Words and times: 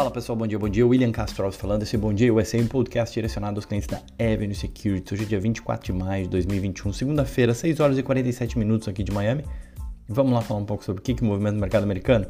Fala 0.00 0.10
pessoal, 0.10 0.34
bom 0.34 0.46
dia, 0.46 0.58
bom 0.58 0.66
dia. 0.66 0.86
William 0.86 1.12
Castro 1.12 1.52
falando. 1.52 1.82
Esse 1.82 1.94
Bom 1.98 2.10
Dia 2.14 2.32
USA, 2.32 2.56
um 2.56 2.66
podcast 2.66 3.12
direcionado 3.12 3.58
aos 3.58 3.66
clientes 3.66 3.86
da 3.86 4.00
Avenue 4.18 4.54
Security. 4.54 5.12
Hoje 5.12 5.24
é 5.24 5.26
dia 5.26 5.38
24 5.38 5.92
de 5.92 5.92
maio 5.92 6.24
de 6.24 6.30
2021, 6.30 6.90
segunda-feira, 6.94 7.52
6 7.52 7.80
horas 7.80 7.98
e 7.98 8.02
47 8.02 8.58
minutos 8.58 8.88
aqui 8.88 9.02
de 9.02 9.12
Miami. 9.12 9.44
Vamos 10.08 10.32
lá 10.32 10.40
falar 10.40 10.58
um 10.58 10.64
pouco 10.64 10.82
sobre 10.82 11.00
o 11.00 11.02
que, 11.02 11.12
que 11.12 11.22
movimenta 11.22 11.58
o 11.58 11.60
mercado 11.60 11.82
americano. 11.82 12.26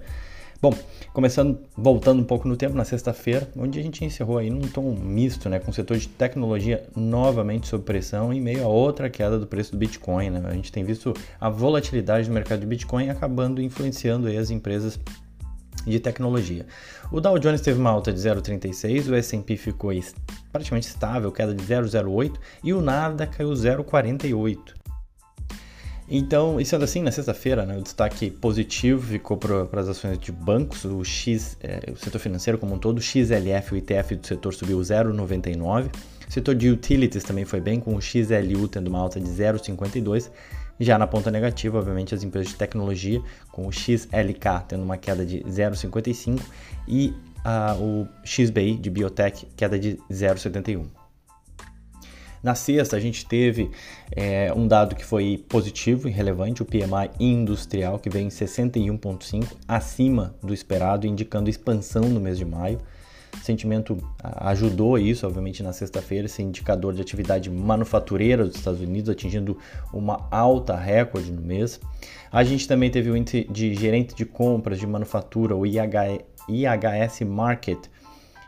Bom, 0.60 0.76
começando, 1.12 1.60
voltando 1.76 2.20
um 2.20 2.24
pouco 2.24 2.48
no 2.48 2.56
tempo, 2.56 2.74
na 2.74 2.84
sexta-feira, 2.84 3.48
onde 3.56 3.78
a 3.78 3.82
gente 3.84 4.04
encerrou 4.04 4.38
aí 4.38 4.50
num 4.50 4.62
tom 4.62 4.92
misto, 4.96 5.48
né, 5.48 5.60
com 5.60 5.70
o 5.70 5.72
setor 5.72 5.96
de 5.96 6.08
tecnologia 6.08 6.88
novamente 6.96 7.68
sob 7.68 7.84
pressão 7.84 8.32
em 8.32 8.40
meio 8.40 8.64
a 8.64 8.68
outra 8.68 9.08
queda 9.08 9.38
do 9.38 9.46
preço 9.46 9.70
do 9.70 9.78
Bitcoin. 9.78 10.30
Né? 10.30 10.42
A 10.44 10.54
gente 10.54 10.72
tem 10.72 10.82
visto 10.82 11.14
a 11.40 11.48
volatilidade 11.48 12.26
do 12.26 12.34
mercado 12.34 12.58
de 12.58 12.66
Bitcoin 12.66 13.10
acabando 13.10 13.62
influenciando 13.62 14.26
aí 14.26 14.36
as 14.36 14.50
empresas 14.50 14.98
de 15.86 15.98
tecnologia. 16.00 16.66
O 17.10 17.20
Dow 17.20 17.38
Jones 17.38 17.60
teve 17.60 17.78
uma 17.78 17.90
alta 17.90 18.12
de 18.12 18.20
0,36, 18.20 19.10
o 19.10 19.14
S&P 19.14 19.56
ficou 19.56 19.90
praticamente 20.52 20.88
estável, 20.88 21.30
queda 21.32 21.54
de 21.54 21.62
0,08 21.64 22.34
e 22.62 22.72
o 22.72 22.80
Nasdaq 22.80 23.36
caiu 23.36 23.50
0,48. 23.50 24.80
Então, 26.12 26.60
isso 26.60 26.70
sendo 26.70 26.82
assim, 26.82 27.02
na 27.02 27.12
sexta-feira, 27.12 27.64
né, 27.64 27.78
o 27.78 27.82
destaque 27.82 28.32
positivo 28.32 29.00
ficou 29.00 29.36
para 29.36 29.80
as 29.80 29.88
ações 29.88 30.18
de 30.18 30.32
bancos, 30.32 30.84
o 30.84 31.04
X, 31.04 31.56
é, 31.62 31.92
o 31.92 31.96
setor 31.96 32.18
financeiro 32.18 32.58
como 32.58 32.74
um 32.74 32.78
todo, 32.78 32.98
o 32.98 33.00
XLF, 33.00 33.74
o 33.74 33.76
ITF 33.76 34.16
do 34.16 34.26
setor 34.26 34.52
subiu 34.52 34.80
0,99. 34.80 35.86
O 36.28 36.32
setor 36.32 36.56
de 36.56 36.68
utilities 36.68 37.22
também 37.22 37.44
foi 37.44 37.60
bem, 37.60 37.78
com 37.78 37.94
o 37.94 38.02
XLU 38.02 38.66
tendo 38.66 38.88
uma 38.88 38.98
alta 38.98 39.20
de 39.20 39.28
0,52. 39.30 40.30
Já 40.80 40.98
na 40.98 41.06
ponta 41.06 41.30
negativa, 41.30 41.78
obviamente, 41.78 42.14
as 42.14 42.22
empresas 42.22 42.52
de 42.52 42.56
tecnologia, 42.56 43.20
com 43.52 43.66
o 43.66 43.70
XLK 43.70 44.64
tendo 44.66 44.82
uma 44.82 44.96
queda 44.96 45.26
de 45.26 45.40
0,55 45.40 46.40
e 46.88 47.12
uh, 47.44 47.82
o 47.82 48.08
XBI 48.24 48.76
de 48.76 48.88
biotech 48.88 49.46
queda 49.54 49.78
de 49.78 49.98
0,71. 50.10 50.86
Na 52.42 52.54
sexta, 52.54 52.96
a 52.96 53.00
gente 53.00 53.26
teve 53.26 53.70
é, 54.10 54.50
um 54.56 54.66
dado 54.66 54.96
que 54.96 55.04
foi 55.04 55.44
positivo 55.46 56.08
e 56.08 56.10
relevante, 56.10 56.62
o 56.62 56.64
PMI 56.64 57.10
industrial, 57.20 57.98
que 57.98 58.08
veio 58.08 58.24
em 58.24 58.30
61,5, 58.30 59.44
acima 59.68 60.34
do 60.42 60.54
esperado, 60.54 61.06
indicando 61.06 61.50
expansão 61.50 62.04
no 62.04 62.18
mês 62.18 62.38
de 62.38 62.46
maio. 62.46 62.80
Sentimento 63.42 63.96
ajudou 64.22 64.98
isso, 64.98 65.26
obviamente, 65.26 65.62
na 65.62 65.72
sexta-feira, 65.72 66.26
esse 66.26 66.42
indicador 66.42 66.92
de 66.94 67.00
atividade 67.00 67.50
manufatureira 67.50 68.44
dos 68.44 68.56
Estados 68.56 68.80
Unidos 68.80 69.08
atingindo 69.08 69.56
uma 69.92 70.28
alta 70.30 70.76
recorde 70.76 71.32
no 71.32 71.40
mês. 71.40 71.80
A 72.30 72.44
gente 72.44 72.68
também 72.68 72.90
teve 72.90 73.10
o 73.10 73.16
índice 73.16 73.46
de 73.50 73.74
gerente 73.74 74.14
de 74.14 74.24
compras 74.24 74.78
de 74.78 74.86
manufatura, 74.86 75.56
o 75.56 75.66
IHS 75.66 77.20
Market, 77.26 77.78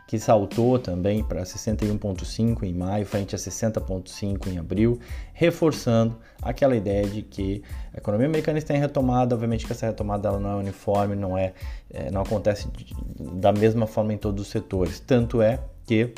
que 0.07 0.19
saltou 0.19 0.77
também 0.77 1.23
para 1.23 1.43
61,5 1.43 2.63
em 2.63 2.73
maio, 2.73 3.05
frente 3.05 3.35
a 3.35 3.37
60,5 3.37 4.47
em 4.47 4.57
abril, 4.57 4.99
reforçando 5.33 6.17
aquela 6.41 6.75
ideia 6.75 7.05
de 7.07 7.21
que 7.21 7.63
a 7.93 7.97
economia 7.97 8.27
americana 8.27 8.57
está 8.57 8.75
em 8.75 8.79
retomada. 8.79 9.33
Obviamente 9.33 9.65
que 9.65 9.71
essa 9.71 9.85
retomada 9.85 10.31
não 10.37 10.51
é 10.51 10.55
uniforme, 10.55 11.15
não 11.15 11.37
é, 11.37 11.53
é 11.89 12.11
não 12.11 12.21
acontece 12.21 12.67
de, 12.69 12.93
da 13.39 13.51
mesma 13.51 13.87
forma 13.87 14.13
em 14.13 14.17
todos 14.17 14.45
os 14.45 14.51
setores. 14.51 14.99
Tanto 14.99 15.41
é 15.41 15.59
que 15.85 16.13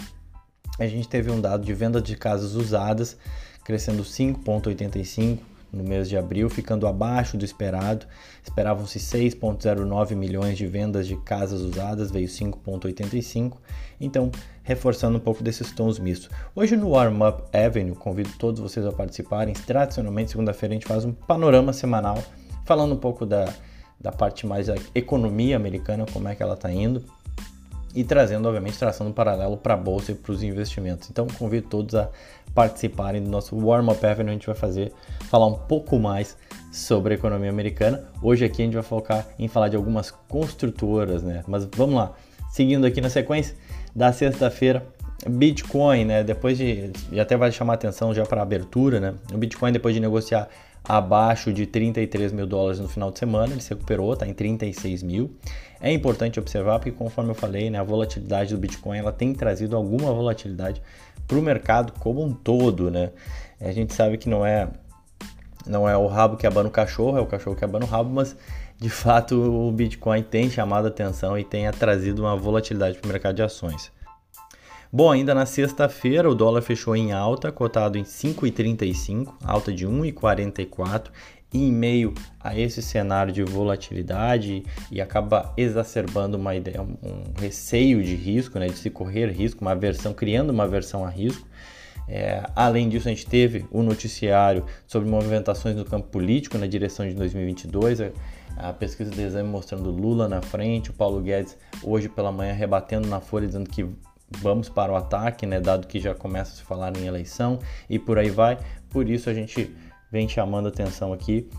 a 0.80 0.88
gente 0.88 1.08
teve 1.08 1.31
um 1.31 1.39
dado 1.39 1.63
de 1.63 1.73
venda 1.73 2.02
de 2.02 2.16
casas 2.17 2.53
usadas 2.56 3.17
crescendo 3.63 4.03
5,85 4.03 5.39
no 5.76 5.84
mês 5.84 6.08
de 6.08 6.18
abril, 6.18 6.50
ficando 6.50 6.88
abaixo 6.88 7.38
do 7.38 7.44
esperado. 7.44 8.06
Esperavam-se 8.44 9.00
6,09 9.00 10.16
milhões 10.16 10.58
de 10.58 10.66
vendas 10.66 11.08
de 11.08 11.16
casas 11.18 11.62
usadas, 11.62 12.09
veio 12.12 12.28
5,85. 12.28 13.58
Então, 14.00 14.31
reforçando 14.64 15.18
um 15.18 15.22
pouco 15.22 15.44
desses 15.44 15.72
tons 15.72 16.00
mistos. 16.00 16.30
Hoje 16.56 16.75
no 16.75 16.90
Warm 16.90 17.22
Up 17.22 17.44
Avenue, 17.56 17.96
convido 17.96 18.30
todos 18.40 18.59
vocês 18.59 18.85
a 18.85 18.91
participarem. 18.91 19.53
Tradicionalmente, 19.53 20.31
segunda-feira, 20.31 20.74
a 20.74 20.78
gente 20.78 20.88
faz 20.88 21.06
um 21.06 21.12
panorama 21.12 21.74
semanal, 21.74 22.24
falando 22.64 22.94
um 22.94 23.00
pouco 23.00 23.25
da, 23.25 23.53
da 24.00 24.12
parte 24.12 24.47
mais 24.47 24.68
da 24.68 24.75
economia 24.94 25.56
americana, 25.56 26.06
como 26.12 26.28
é 26.28 26.35
que 26.35 26.41
ela 26.41 26.56
está 26.56 26.72
indo 26.72 27.03
e 27.95 28.03
trazendo, 28.03 28.47
obviamente, 28.47 28.78
traçando 28.78 29.09
um 29.09 29.13
paralelo 29.13 29.56
para 29.56 29.73
a 29.73 29.78
bolsa 29.78 30.11
e 30.11 30.16
para 30.16 30.31
os 30.31 30.44
investimentos. 30.44 31.09
Então, 31.09 31.25
convido 31.39 31.67
todos 31.69 31.95
a 31.95 32.09
participarem 32.53 33.23
do 33.23 33.29
nosso 33.29 33.56
Warm 33.56 33.89
Up 33.89 34.06
Avenue. 34.06 34.29
A 34.29 34.33
gente 34.33 34.45
vai 34.45 34.56
fazer, 34.56 34.91
falar 35.29 35.47
um 35.47 35.56
pouco 35.56 35.97
mais 35.97 36.38
sobre 36.72 37.13
a 37.13 37.17
economia 37.17 37.50
americana. 37.50 38.03
Hoje 38.22 38.44
aqui 38.44 38.61
a 38.61 38.66
gente 38.66 38.73
vai 38.73 38.84
focar 38.84 39.25
em 39.39 39.47
falar 39.47 39.69
de 39.69 39.78
algumas 39.78 40.11
construtoras, 40.11 41.23
né? 41.23 41.44
Mas 41.47 41.66
vamos 41.75 41.95
lá, 41.95 42.13
seguindo 42.50 42.85
aqui 42.85 43.00
na 43.00 43.09
sequência 43.09 43.55
da 43.95 44.11
sexta-feira, 44.11 44.85
Bitcoin, 45.28 46.05
né? 46.05 46.23
Depois 46.23 46.57
de, 46.57 46.91
e 47.11 47.19
até 47.19 47.38
vai 47.38 47.51
chamar 47.51 47.75
atenção 47.75 48.13
já 48.13 48.25
para 48.25 48.41
a 48.41 48.44
abertura, 48.44 49.00
né? 49.00 49.13
O 49.34 49.38
Bitcoin 49.38 49.72
depois 49.72 49.95
de 49.95 50.01
negociar 50.01 50.50
abaixo 50.88 51.51
de 51.51 51.66
33 51.66 52.31
mil 52.31 52.46
dólares 52.46 52.79
no 52.79 52.88
final 52.88 53.12
de 53.12 53.19
semana, 53.19 53.53
ele 53.53 53.62
se 53.62 53.69
recuperou, 53.69 54.13
está 54.13 54.28
em 54.28 54.34
36 54.34 55.03
mil. 55.03 55.35
É 55.81 55.91
importante 55.91 56.40
observar 56.40 56.79
porque, 56.79 56.91
conforme 56.91 57.31
eu 57.31 57.35
falei, 57.35 57.69
né, 57.69 57.79
a 57.79 57.84
volatilidade 57.84 58.53
do 58.53 58.59
Bitcoin 58.59 58.97
ela 58.97 59.12
tem 59.12 59.34
trazido 59.34 59.75
alguma 59.75 60.13
volatilidade 60.13 60.81
para 61.28 61.38
o 61.38 61.41
mercado 61.41 61.94
como 62.00 62.23
um 62.23 62.34
todo. 62.34 62.90
Né? 62.90 63.12
A 63.59 63.72
gente 63.72 63.94
sabe 63.94 64.18
que 64.18 64.29
não 64.29 64.46
é, 64.46 64.68
não 65.66 65.88
é 65.88 65.97
o 65.97 66.07
rabo 66.07 66.38
que 66.38 66.47
abana 66.47 66.69
o 66.69 66.72
cachorro, 66.72 67.17
é 67.17 67.22
o 67.22 67.25
cachorro 67.25 67.56
que 67.56 67.66
abana 67.66 67.85
o 67.85 67.88
rabo, 67.88 68.09
mas 68.09 68.35
de 68.79 68.90
fato 68.90 69.35
o 69.35 69.72
Bitcoin 69.72 70.23
tem 70.23 70.50
chamado 70.50 70.88
atenção 70.88 71.38
e 71.38 71.44
tem 71.44 71.69
trazido 71.72 72.23
uma 72.23 72.35
volatilidade 72.35 72.97
para 72.97 73.07
o 73.07 73.12
mercado 73.12 73.35
de 73.35 73.44
ações. 73.44 73.91
Bom, 74.95 75.11
ainda 75.11 75.35
na 75.35 75.45
sexta-feira 75.45 76.29
o 76.29 76.33
dólar 76.33 76.61
fechou 76.61 76.95
em 76.95 77.11
alta, 77.11 77.51
cotado 77.51 77.97
em 77.97 78.03
5,35, 78.03 79.33
alta 79.44 79.73
de 79.73 79.85
1,44 79.85 81.09
em 81.53 81.69
meio 81.69 82.13
a 82.39 82.57
esse 82.57 82.81
cenário 82.81 83.34
de 83.34 83.44
volatilidade 83.44 84.63
e 84.89 85.01
acaba 85.01 85.53
exacerbando 85.57 86.38
uma 86.38 86.55
ideia, 86.55 86.81
um 86.81 87.23
receio 87.38 88.01
de 88.01 88.16
risco, 88.16 88.57
né, 88.57 88.67
de 88.67 88.78
se 88.78 88.89
correr 88.89 89.29
risco, 89.31 89.59
uma 89.59 89.75
versão, 89.75 90.13
criando 90.13 90.51
uma 90.51 90.66
versão 90.66 91.03
a 91.03 91.09
risco. 91.09 91.45
É, 92.07 92.50
além 92.55 92.88
disso, 92.88 93.09
a 93.09 93.11
gente 93.11 93.25
teve 93.25 93.66
o 93.72 93.84
noticiário 93.84 94.63
sobre 94.88 95.09
movimentações 95.09 95.75
no 95.75 95.84
campo 95.84 96.07
político 96.07 96.57
na 96.57 96.67
direção 96.67 97.05
de 97.05 97.13
2022, 97.16 98.00
a, 98.00 98.11
a 98.55 98.72
pesquisa 98.72 99.11
de 99.11 99.22
exame 99.22 99.50
mostrando 99.50 99.91
Lula 99.91 100.29
na 100.29 100.41
frente, 100.41 100.89
o 100.89 100.94
Paulo 100.94 101.19
Guedes 101.19 101.57
hoje 101.84 102.07
pela 102.07 102.31
manhã 102.31 102.53
rebatendo 102.53 103.09
na 103.09 103.19
Folha 103.19 103.45
dizendo 103.45 103.69
que 103.69 103.85
vamos 104.30 104.69
para 104.69 104.91
o 104.91 104.96
ataque, 104.96 105.46
né, 105.46 105.59
dado 105.59 105.88
que 105.88 106.00
já 106.00 106.13
começa 106.13 106.53
a 106.53 106.56
se 106.56 106.63
falar 106.63 106.96
em 106.97 107.06
eleição 107.06 107.59
e 107.90 108.00
por 108.00 108.18
aí 108.18 108.30
vai. 108.30 108.58
Por 108.90 109.09
isso 109.09 109.30
a 109.30 109.34
gente 109.34 109.75
vem 110.12 110.28
chamando 110.28 110.68
atenção 110.68 111.13
aqui 111.13 111.50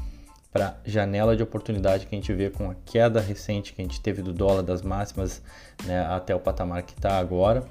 para 0.52 0.76
janela 0.84 1.36
de 1.36 1.42
oportunidade 1.42 2.06
que 2.06 2.14
a 2.14 2.18
gente 2.18 2.32
vê 2.32 2.48
com 2.48 2.70
a 2.70 2.74
queda 2.86 3.20
recente 3.20 3.74
que 3.74 3.82
a 3.82 3.84
gente 3.84 4.00
teve 4.00 4.22
do 4.22 4.32
dólar 4.32 4.62
das 4.62 4.80
máximas 4.80 5.42
né, 5.84 6.00
até 6.06 6.34
o 6.34 6.40
patamar 6.40 6.82
que 6.82 6.94
está 6.94 7.18
agora. 7.18 7.64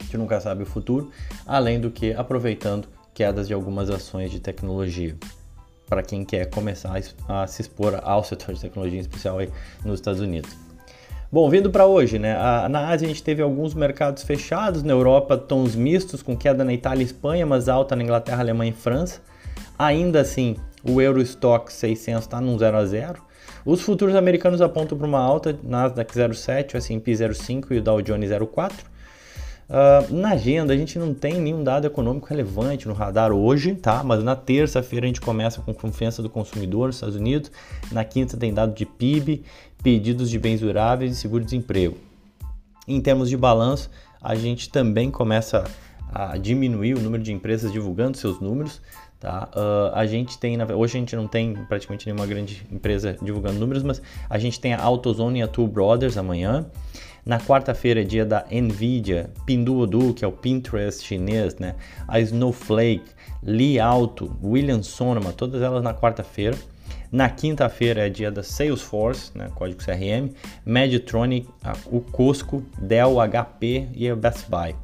A 0.00 0.02
gente 0.02 0.16
nunca 0.16 0.40
sabe 0.40 0.62
o 0.62 0.66
futuro, 0.66 1.10
além 1.46 1.80
do 1.80 1.90
que 1.90 2.14
aproveitando 2.14 2.88
quedas 3.12 3.46
de 3.46 3.54
algumas 3.54 3.90
ações 3.90 4.30
de 4.30 4.40
tecnologia 4.40 5.16
para 5.88 6.02
quem 6.02 6.24
quer 6.24 6.46
começar 6.46 6.98
a 7.28 7.46
se 7.46 7.62
expor 7.62 8.00
ao 8.02 8.24
setor 8.24 8.54
de 8.54 8.60
tecnologia, 8.60 8.98
em 8.98 9.02
especial 9.02 9.38
aí 9.38 9.50
nos 9.84 10.00
Estados 10.00 10.20
Unidos. 10.20 10.65
Bom, 11.30 11.50
vindo 11.50 11.70
para 11.70 11.84
hoje, 11.86 12.20
né? 12.20 12.34
na 12.68 12.88
Ásia 12.88 13.06
a 13.06 13.08
gente 13.08 13.22
teve 13.22 13.42
alguns 13.42 13.74
mercados 13.74 14.22
fechados, 14.22 14.84
na 14.84 14.92
Europa 14.92 15.36
tons 15.36 15.74
mistos, 15.74 16.22
com 16.22 16.36
queda 16.36 16.62
na 16.64 16.72
Itália 16.72 17.02
e 17.02 17.06
Espanha, 17.06 17.44
mas 17.44 17.68
alta 17.68 17.96
na 17.96 18.04
Inglaterra, 18.04 18.38
Alemanha 18.38 18.70
e 18.70 18.74
França. 18.74 19.20
Ainda 19.76 20.20
assim, 20.20 20.56
o 20.84 21.00
Eurostock 21.00 21.72
600 21.72 22.22
está 22.22 22.40
num 22.40 22.56
0 22.56 22.76
a 22.76 22.86
0. 22.86 23.22
Os 23.64 23.82
futuros 23.82 24.14
americanos 24.14 24.60
apontam 24.60 24.96
para 24.96 25.06
uma 25.06 25.18
alta, 25.18 25.58
Nasdaq 25.64 26.14
0,7, 26.14 26.74
o 26.74 26.76
S&P 26.76 27.12
0,5 27.12 27.72
e 27.72 27.78
o 27.78 27.82
Dow 27.82 28.00
Jones 28.00 28.30
0,4. 28.30 28.72
Uh, 29.68 30.14
na 30.14 30.30
agenda 30.30 30.72
a 30.72 30.76
gente 30.76 30.96
não 30.96 31.12
tem 31.12 31.40
nenhum 31.40 31.64
dado 31.64 31.86
econômico 31.86 32.28
relevante 32.28 32.86
no 32.86 32.94
radar 32.94 33.32
hoje, 33.32 33.74
tá? 33.74 34.02
Mas 34.04 34.22
na 34.22 34.36
terça-feira 34.36 35.06
a 35.06 35.08
gente 35.08 35.20
começa 35.20 35.60
com 35.60 35.74
confiança 35.74 36.22
do 36.22 36.30
consumidor 36.30 36.86
nos 36.86 36.96
Estados 36.96 37.16
Unidos, 37.16 37.50
na 37.90 38.04
quinta 38.04 38.36
tem 38.36 38.54
dado 38.54 38.74
de 38.74 38.86
PIB, 38.86 39.42
pedidos 39.82 40.30
de 40.30 40.38
bens 40.38 40.60
duráveis 40.60 41.12
e 41.12 41.16
seguro-desemprego. 41.16 41.96
Em 42.86 43.00
termos 43.00 43.28
de 43.28 43.36
balanço, 43.36 43.90
a 44.22 44.36
gente 44.36 44.68
também 44.68 45.10
começa 45.10 45.64
a 46.12 46.38
diminuir 46.38 46.94
o 46.94 47.00
número 47.00 47.22
de 47.22 47.32
empresas 47.32 47.72
divulgando 47.72 48.16
seus 48.16 48.40
números. 48.40 48.80
Tá? 49.18 49.48
Uh, 49.54 49.94
a 49.94 50.06
gente 50.06 50.38
tem, 50.38 50.56
hoje 50.62 50.96
a 50.96 51.00
gente 51.00 51.16
não 51.16 51.26
tem 51.26 51.54
praticamente 51.68 52.06
nenhuma 52.06 52.26
grande 52.26 52.64
empresa 52.70 53.16
divulgando 53.20 53.58
números, 53.58 53.82
mas 53.82 54.00
a 54.28 54.38
gente 54.38 54.60
tem 54.60 54.74
a 54.74 54.80
AutoZone 54.80 55.40
e 55.40 55.42
a 55.42 55.48
Two 55.48 55.66
Brothers 55.66 56.16
amanhã. 56.16 56.66
Na 57.26 57.40
quarta-feira 57.40 58.04
dia 58.04 58.24
da 58.24 58.46
Nvidia, 58.52 59.28
Pinduoduo, 59.44 60.14
que 60.14 60.24
é 60.24 60.28
o 60.28 60.30
Pinterest 60.30 61.04
chinês, 61.04 61.56
né? 61.56 61.74
a 62.06 62.20
Snowflake, 62.20 63.10
Li 63.42 63.80
Auto, 63.80 64.38
William 64.40 64.80
Sonoma, 64.80 65.32
todas 65.32 65.60
elas 65.60 65.82
na 65.82 65.92
quarta-feira. 65.92 66.56
Na 67.10 67.28
quinta-feira 67.28 68.06
é 68.06 68.08
dia 68.08 68.30
da 68.30 68.44
Salesforce, 68.44 69.36
né, 69.36 69.50
código 69.56 69.82
CRM, 69.82 70.32
Medtronic, 70.64 71.48
o 71.86 72.00
Costco, 72.00 72.62
Dell, 72.80 73.16
HP 73.20 73.88
e 73.92 74.08
a 74.08 74.14
Best 74.14 74.48
Buy. 74.48 74.76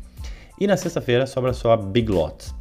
E 0.58 0.66
na 0.66 0.76
sexta-feira 0.76 1.28
sobra 1.28 1.52
só 1.52 1.70
a 1.72 1.76
Big 1.76 2.10
Lots. 2.10 2.52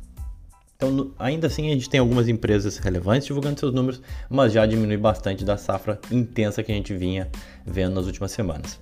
Então, 0.75 1.11
ainda 1.17 1.47
assim, 1.47 1.71
a 1.71 1.73
gente 1.73 1.89
tem 1.89 1.99
algumas 1.99 2.27
empresas 2.27 2.77
relevantes 2.77 3.25
divulgando 3.25 3.59
seus 3.59 3.73
números, 3.73 3.99
mas 4.29 4.53
já 4.53 4.63
diminui 4.63 4.97
bastante 4.97 5.43
da 5.43 5.57
safra 5.57 5.99
intensa 6.11 6.61
que 6.61 6.71
a 6.71 6.75
gente 6.75 6.93
vinha 6.93 7.27
vendo 7.65 7.95
nas 7.95 8.05
últimas 8.05 8.31
semanas. 8.31 8.79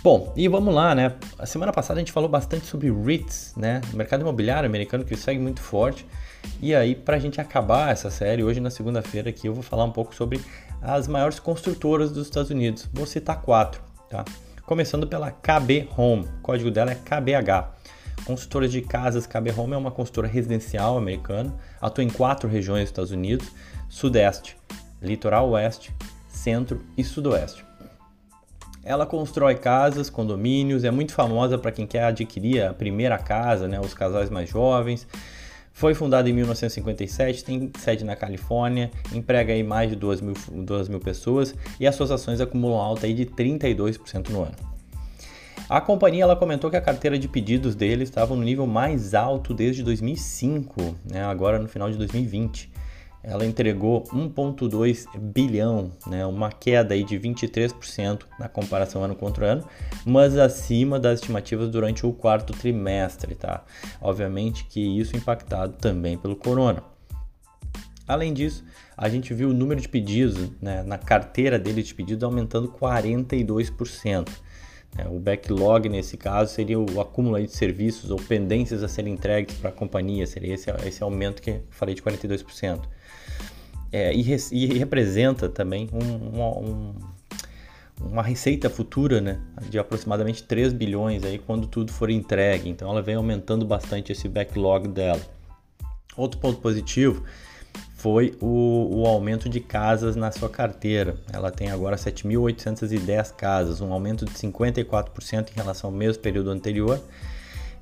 Bom, 0.00 0.32
e 0.36 0.46
vamos 0.46 0.72
lá, 0.72 0.94
né? 0.94 1.16
A 1.36 1.44
semana 1.44 1.72
passada 1.72 1.98
a 1.98 2.00
gente 2.00 2.12
falou 2.12 2.28
bastante 2.28 2.66
sobre 2.66 2.88
REITs, 2.88 3.54
né? 3.56 3.80
Mercado 3.92 4.20
imobiliário 4.20 4.68
americano 4.68 5.04
que 5.04 5.16
segue 5.16 5.40
muito 5.40 5.60
forte. 5.60 6.06
E 6.62 6.72
aí, 6.72 6.94
para 6.94 7.16
a 7.16 7.18
gente 7.18 7.40
acabar 7.40 7.90
essa 7.90 8.08
série, 8.08 8.44
hoje 8.44 8.60
na 8.60 8.70
segunda-feira 8.70 9.30
aqui 9.30 9.48
eu 9.48 9.54
vou 9.54 9.62
falar 9.62 9.84
um 9.84 9.90
pouco 9.90 10.14
sobre 10.14 10.40
as 10.80 11.08
maiores 11.08 11.40
construtoras 11.40 12.12
dos 12.12 12.28
Estados 12.28 12.48
Unidos. 12.48 12.88
Vou 12.92 13.06
citar 13.06 13.42
quatro, 13.42 13.82
tá? 14.08 14.24
Começando 14.64 15.04
pela 15.04 15.32
KB 15.32 15.88
Home, 15.96 16.26
o 16.26 16.42
código 16.42 16.70
dela 16.70 16.92
é 16.92 16.94
KBH. 16.94 17.74
Consultora 18.24 18.68
de 18.68 18.80
casas 18.80 19.26
KB 19.26 19.50
Home 19.56 19.74
é 19.74 19.76
uma 19.76 19.90
consultora 19.90 20.28
residencial 20.28 20.96
americana, 20.96 21.54
atua 21.80 22.04
em 22.04 22.08
quatro 22.08 22.48
regiões 22.48 22.82
dos 22.82 22.90
Estados 22.90 23.10
Unidos: 23.10 23.48
Sudeste, 23.88 24.56
Litoral 25.02 25.50
Oeste, 25.50 25.92
Centro 26.28 26.84
e 26.96 27.02
Sudoeste. 27.02 27.67
Ela 28.88 29.04
constrói 29.04 29.54
casas, 29.54 30.08
condomínios, 30.08 30.82
é 30.82 30.90
muito 30.90 31.12
famosa 31.12 31.58
para 31.58 31.70
quem 31.70 31.86
quer 31.86 32.04
adquirir 32.04 32.62
a 32.62 32.72
primeira 32.72 33.18
casa, 33.18 33.68
né, 33.68 33.78
os 33.78 33.92
casais 33.92 34.30
mais 34.30 34.48
jovens. 34.48 35.06
Foi 35.74 35.92
fundada 35.92 36.26
em 36.26 36.32
1957, 36.32 37.44
tem 37.44 37.70
sede 37.78 38.02
na 38.02 38.16
Califórnia, 38.16 38.90
emprega 39.12 39.52
aí 39.52 39.62
mais 39.62 39.90
de 39.90 39.96
2 39.96 40.22
mil, 40.22 40.34
2 40.50 40.88
mil 40.88 41.00
pessoas 41.00 41.54
e 41.78 41.86
as 41.86 41.94
suas 41.96 42.10
ações 42.10 42.40
acumulam 42.40 42.80
alta 42.80 43.04
aí 43.04 43.12
de 43.12 43.26
32% 43.26 44.30
no 44.30 44.44
ano. 44.44 44.56
A 45.68 45.82
companhia 45.82 46.22
ela 46.22 46.34
comentou 46.34 46.70
que 46.70 46.76
a 46.78 46.80
carteira 46.80 47.18
de 47.18 47.28
pedidos 47.28 47.74
deles 47.74 48.08
estava 48.08 48.34
no 48.34 48.42
nível 48.42 48.66
mais 48.66 49.12
alto 49.12 49.52
desde 49.52 49.82
2005, 49.82 50.96
né, 51.04 51.22
agora 51.24 51.58
no 51.58 51.68
final 51.68 51.90
de 51.90 51.98
2020 51.98 52.77
ela 53.28 53.44
entregou 53.44 54.04
1,2 54.04 55.06
bilhão, 55.18 55.92
né, 56.06 56.24
uma 56.24 56.50
queda 56.50 56.94
aí 56.94 57.04
de 57.04 57.20
23% 57.20 58.22
na 58.38 58.48
comparação 58.48 59.04
ano 59.04 59.14
contra 59.14 59.52
ano, 59.52 59.68
mas 60.06 60.38
acima 60.38 60.98
das 60.98 61.20
estimativas 61.20 61.68
durante 61.68 62.06
o 62.06 62.12
quarto 62.12 62.54
trimestre, 62.54 63.34
tá? 63.34 63.64
Obviamente 64.00 64.64
que 64.64 64.80
isso 64.80 65.14
impactado 65.14 65.74
também 65.74 66.16
pelo 66.16 66.34
corona. 66.34 66.82
Além 68.06 68.32
disso, 68.32 68.64
a 68.96 69.10
gente 69.10 69.34
viu 69.34 69.50
o 69.50 69.52
número 69.52 69.78
de 69.78 69.88
pedidos 69.90 70.50
né, 70.62 70.82
na 70.82 70.96
carteira 70.96 71.58
dele 71.58 71.82
de 71.82 71.94
pedidos 71.94 72.24
aumentando 72.24 72.68
42%. 72.68 74.26
É, 74.96 75.06
o 75.06 75.18
backlog, 75.18 75.86
nesse 75.90 76.16
caso, 76.16 76.54
seria 76.54 76.80
o 76.80 76.98
acúmulo 76.98 77.38
de 77.38 77.52
serviços 77.52 78.10
ou 78.10 78.16
pendências 78.16 78.82
a 78.82 78.88
serem 78.88 79.12
entregues 79.12 79.54
para 79.56 79.68
a 79.68 79.72
companhia, 79.72 80.26
seria 80.26 80.54
esse, 80.54 80.70
esse 80.86 81.02
aumento 81.02 81.42
que 81.42 81.60
falei 81.68 81.94
de 81.94 82.00
42%. 82.00 82.80
É, 83.90 84.14
e, 84.14 84.20
e, 84.52 84.78
representa 84.78 85.48
também 85.48 85.88
um, 85.92 86.40
um, 86.40 86.94
uma 88.00 88.22
receita 88.22 88.68
futura 88.68 89.20
né, 89.20 89.40
de 89.68 89.78
aproximadamente 89.78 90.42
3 90.42 90.72
bilhões 90.72 91.24
aí 91.24 91.38
quando 91.38 91.66
tudo 91.66 91.92
for 91.92 92.10
entregue. 92.10 92.68
Então 92.68 92.90
ela 92.90 93.02
vem 93.02 93.14
aumentando 93.14 93.64
bastante 93.64 94.12
esse 94.12 94.28
backlog 94.28 94.88
dela. 94.88 95.20
Outro 96.16 96.40
ponto 96.40 96.60
positivo 96.60 97.24
foi 97.94 98.36
o, 98.40 99.00
o, 99.00 99.06
aumento 99.06 99.48
de 99.48 99.60
casas 99.60 100.14
na 100.14 100.30
sua 100.30 100.48
carteira. 100.48 101.16
Ela 101.32 101.50
tem 101.50 101.70
agora 101.70 101.96
7.810 101.96 103.34
casas, 103.34 103.80
um 103.80 103.92
aumento 103.92 104.24
de 104.24 104.32
54% 104.32 105.50
em 105.50 105.54
relação 105.54 105.90
ao 105.90 105.96
mesmo 105.96 106.22
período 106.22 106.50
anterior. 106.50 107.00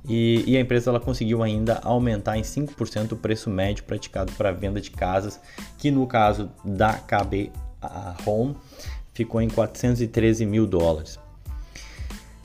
E, 0.09 0.45
e, 0.47 0.57
a 0.57 0.61
empresa 0.61 0.91
ela 0.91 1.01
conseguiu 1.01 1.43
ainda 1.43 1.81
aumentar 1.83 2.39
em 2.39 2.43
5% 2.43 3.13
o 3.13 3.17
preço 3.17 3.51
médio 3.51 3.83
praticado 3.85 4.33
para 4.33 4.51
a 4.51 4.53
venda 4.53 4.81
de 4.81 4.91
casas, 4.91 5.41
que 5.79 5.91
no 5.91 6.07
caso 6.07 6.51
da 6.65 6.95
KB 6.95 7.51
Home 8.25 8.55
ficou 9.13 9.41
em 9.41 9.49
413 9.49 10.47
mil 10.47 10.67
dólares. 10.67 11.19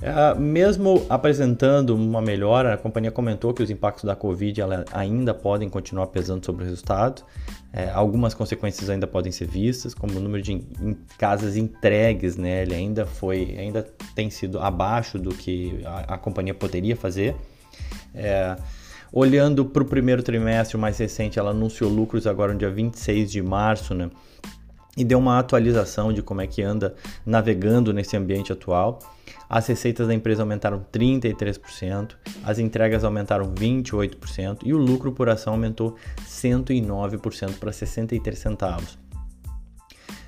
Uh, 0.02 0.40
mesmo 0.40 1.06
apresentando 1.08 1.96
uma 1.96 2.24
melhora, 2.24 2.74
a 2.74 2.78
companhia 2.78 3.12
comentou 3.12 3.54
que 3.54 3.62
os 3.62 3.70
impactos 3.70 4.06
da 4.06 4.16
Covid 4.16 4.60
ainda 4.92 5.32
podem 5.32 5.70
continuar 5.70 6.08
pesando 6.08 6.44
sobre 6.44 6.64
o 6.64 6.68
resultado. 6.68 7.24
É, 7.72 7.88
algumas 7.92 8.34
consequências 8.34 8.90
ainda 8.90 9.06
podem 9.06 9.32
ser 9.32 9.48
vistas, 9.48 9.94
como 9.94 10.18
o 10.18 10.20
número 10.20 10.42
de 10.42 10.60
casas 11.20 11.56
entregues, 11.56 12.36
né? 12.36 12.64
Ele 12.64 12.74
ainda 12.74 13.06
foi, 13.06 13.56
ainda 13.60 13.84
tem 14.16 14.32
sido 14.32 14.60
abaixo 14.60 15.20
do 15.20 15.30
que 15.30 15.80
a, 15.86 16.16
a 16.16 16.18
companhia 16.18 16.56
poderia 16.56 16.96
fazer. 16.96 17.36
É, 18.14 18.56
olhando 19.12 19.66
para 19.66 19.84
o 19.84 19.86
primeiro 19.86 20.24
trimestre 20.24 20.78
mais 20.78 20.98
recente, 20.98 21.40
ela 21.40 21.52
anunciou 21.52 21.90
lucros 21.90 22.28
agora 22.28 22.54
no 22.54 22.60
dia 22.60 22.72
26 22.72 23.32
de 23.32 23.42
março, 23.42 23.94
né? 23.94 24.10
E 24.98 25.06
deu 25.06 25.20
uma 25.20 25.40
atualização 25.40 26.12
de 26.12 26.22
como 26.22 26.42
é 26.42 26.48
que 26.48 26.62
anda 26.62 26.94
navegando 27.26 27.94
nesse 27.94 28.18
ambiente 28.18 28.52
atual. 28.52 29.00
As 29.50 29.68
receitas 29.68 30.08
da 30.08 30.14
empresa 30.14 30.44
aumentaram 30.44 30.86
33%, 30.92 32.16
as 32.44 32.60
entregas 32.60 33.04
aumentaram 33.04 33.54
28% 33.54 34.60
e 34.66 34.74
o 34.74 34.78
lucro 34.78 35.12
por 35.12 35.30
ação 35.30 35.54
aumentou 35.54 35.96
109% 36.26 37.58
para 37.58 37.72
63 37.72 38.38
centavos. 38.38 38.98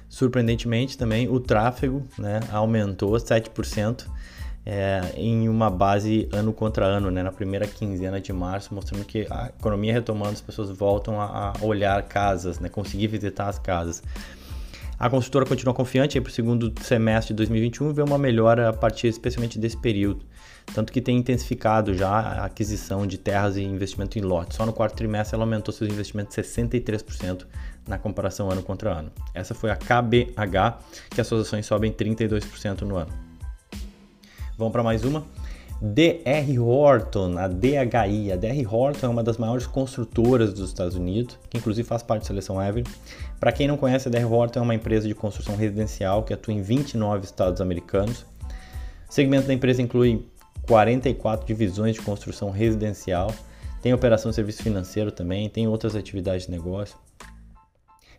Surpreendentemente 0.08 0.98
também 0.98 1.28
o 1.28 1.40
tráfego 1.40 2.04
né, 2.20 2.40
aumentou 2.52 3.14
7% 3.14 4.06
é, 4.66 5.14
em 5.18 5.50
uma 5.50 5.70
base 5.70 6.28
ano 6.32 6.54
contra 6.54 6.86
ano, 6.86 7.12
né, 7.12 7.22
na 7.22 7.32
primeira 7.32 7.68
quinzena 7.68 8.20
de 8.22 8.32
março, 8.32 8.74
mostrando 8.74 9.04
que 9.04 9.28
a 9.30 9.52
economia 9.58 9.94
retomando, 9.94 10.32
as 10.32 10.42
pessoas 10.42 10.70
voltam 10.70 11.20
a, 11.20 11.54
a 11.60 11.66
olhar 11.66 12.02
casas, 12.04 12.60
né, 12.60 12.70
conseguir 12.70 13.08
visitar 13.08 13.48
as 13.48 13.60
casas. 13.60 14.02
A 14.98 15.10
consultora 15.10 15.46
continua 15.46 15.74
confiante 15.74 16.20
para 16.22 16.30
o 16.30 16.32
segundo 16.32 16.74
semestre 16.82 17.34
de 17.34 17.38
2021 17.38 17.90
e 17.90 17.94
vê 17.94 18.02
uma 18.02 18.18
melhora 18.18 18.70
a 18.70 18.74
partir 18.74 19.08
especialmente 19.08 19.60
desse 19.60 19.76
período. 19.76 20.26
Tanto 20.74 20.94
que 20.94 21.02
tem 21.02 21.18
intensificado 21.18 21.94
já 21.94 22.10
a 22.10 22.46
aquisição 22.46 23.06
de 23.06 23.18
terras 23.18 23.58
e 23.58 23.64
investimento 23.64 24.18
em 24.18 24.22
lotes. 24.22 24.56
Só 24.56 24.66
no 24.66 24.72
quarto 24.72 24.96
trimestre 24.96 25.36
ela 25.36 25.44
aumentou 25.44 25.74
seus 25.74 25.92
investimentos 25.92 26.38
63% 26.38 27.46
na 27.86 27.98
comparação 27.98 28.50
ano 28.50 28.64
contra 28.64 28.98
ano. 28.98 29.12
Essa 29.34 29.54
foi 29.54 29.72
a 29.72 29.76
KBH, 29.76 30.80
que 31.10 31.20
as 31.20 31.28
suas 31.28 31.48
ações 31.48 31.66
sobem 31.66 31.92
32% 31.92 32.84
no 32.84 32.96
ano. 32.96 33.33
Vamos 34.58 34.72
para 34.72 34.84
mais 34.84 35.04
uma. 35.04 35.24
DR 35.82 36.60
Horton, 36.60 37.38
a 37.38 37.48
DHI. 37.48 38.32
A 38.32 38.36
DR 38.36 38.74
Horton 38.74 39.08
é 39.08 39.10
uma 39.10 39.24
das 39.24 39.38
maiores 39.38 39.66
construtoras 39.66 40.54
dos 40.54 40.70
Estados 40.70 40.96
Unidos, 40.96 41.38
que 41.50 41.58
inclusive 41.58 41.88
faz 41.88 42.04
parte 42.04 42.22
da 42.22 42.28
seleção 42.28 42.62
Ever. 42.62 42.86
Para 43.40 43.52
quem 43.52 43.68
não 43.68 43.78
conhece, 43.78 44.08
a 44.08 44.12
DR 44.12 44.32
Horton 44.32 44.60
é 44.60 44.62
uma 44.62 44.76
empresa 44.76 45.08
de 45.08 45.16
construção 45.16 45.56
residencial 45.56 46.24
que 46.24 46.34
atua 46.34 46.54
em 46.54 46.62
29 46.62 47.26
estados 47.26 47.60
americanos. 47.60 48.26
O 49.10 49.14
segmento 49.14 49.48
da 49.48 49.54
empresa 49.54 49.82
inclui 49.82 50.26
44 50.68 51.46
divisões 51.46 51.96
de 51.96 52.02
construção 52.02 52.50
residencial, 52.52 53.34
tem 53.82 53.94
operação 53.94 54.30
de 54.30 54.36
serviço 54.36 54.64
financeiro 54.64 55.12
também, 55.12 55.50
tem 55.50 55.68
outras 55.68 55.96
atividades 55.96 56.46
de 56.46 56.52
negócio. 56.52 56.96